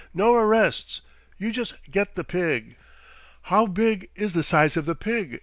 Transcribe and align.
"No 0.15 0.33
arrests! 0.33 1.01
You 1.37 1.51
just 1.51 1.75
get 1.91 2.15
the 2.15 2.23
pig." 2.23 2.75
"How 3.53 3.67
big 3.67 4.09
is 4.15 4.33
the 4.33 4.41
size 4.41 4.75
of 4.75 4.87
the 4.87 4.95
pig?" 4.95 5.39